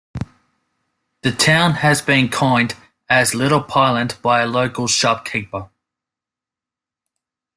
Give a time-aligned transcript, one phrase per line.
[1.21, 2.73] The town has been coined
[3.07, 5.69] as "Little Poland" by a local shopkeeper.